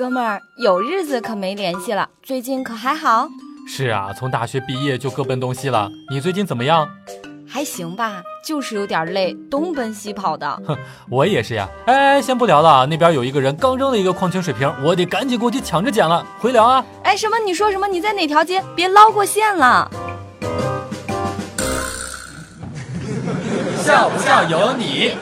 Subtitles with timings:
[0.00, 3.28] 哥们儿，有日子可没联系了，最近可还好？
[3.68, 5.90] 是啊，从大学毕业就各奔东西了。
[6.10, 6.88] 你最近怎么样？
[7.46, 10.50] 还行吧，就是有点累，东奔西跑的。
[10.66, 10.74] 哼，
[11.10, 11.68] 我也是呀。
[11.84, 16.26] 哎，先不聊了，那边有一个人刚扔了一个矿泉水瓶，我得赶紧过去抢着捡了。
[16.38, 16.82] 回聊啊。
[17.02, 17.38] 哎，什么？
[17.38, 17.86] 你说什么？
[17.86, 18.64] 你在哪条街？
[18.74, 19.86] 别捞过线了。
[23.76, 25.12] 笑不笑由你。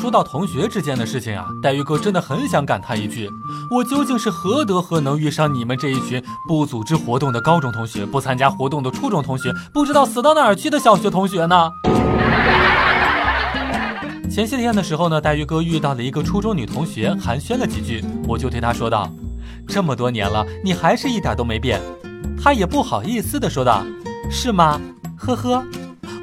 [0.00, 3.28] 说到同学之间的事情啊，黛玉哥真的很想感叹一句：
[3.68, 11.72] 我究竟是何德何能遇上你们这一群不组织活动的高中同学，不参加活动的初中同学，不知道死到哪儿去的小学同学呢？
[14.30, 19.12] 前些天的时候呢，黛玉哥遇到了一个初中女同学，寒暄了几句，我就对她说道
[19.66, 21.80] ：“这么多年了，你还是一点都没变。”
[22.40, 23.84] 她也不好意思的说道
[24.30, 24.80] ：“是吗？
[25.18, 25.64] 呵呵。”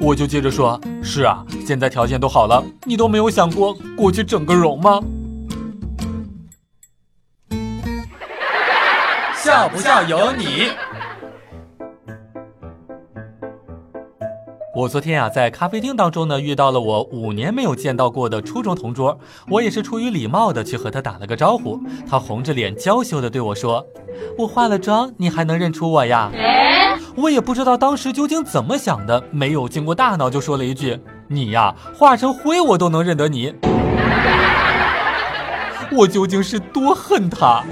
[0.00, 5.00] 我就接着说：“是啊，现在条件都好了，你都没有想过过去整个容吗？”
[9.36, 10.70] 笑不笑由你。
[14.74, 23.86] 我昨天啊，在咖啡厅当中呢，遇到了我五年没有见到过的初中同桌，我也是出于礼貌的去和他打了个招呼，他红着脸娇羞的对我说
[24.36, 26.30] ：“我化了妆，你还能认出我呀？”
[27.16, 33.54] 我也不知道当时究竟怎么想的，没有经过大脑就说了一句：“你呀，化成灰我都能认得你。”
[35.92, 37.64] 我究竟是多恨他？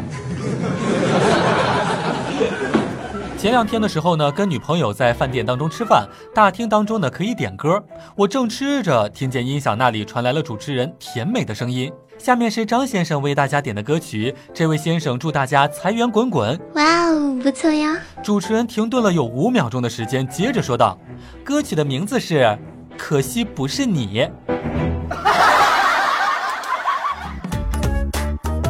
[3.44, 7.84] 前两天的时候呢，跟女朋友在饭店当中吃饭，大厅当中呢可以点歌。
[8.16, 11.92] 我正吃着，听见音响那里传来了主持人甜美的声音。
[12.16, 16.58] 下面是张先生为大家点的歌曲，这位先生祝大家财源滚滚。
[16.72, 17.98] 哇哦，不错呀！
[18.22, 20.98] 主持人停顿了有五秒钟的时间，接着说道
[21.44, 22.38] ：“歌曲的名字是
[22.96, 24.20] 《可惜不是你》。”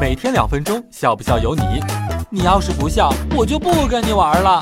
[0.00, 1.62] 每天两分钟，笑不笑由你。
[2.36, 4.60] 你要是不笑我就不跟你玩了。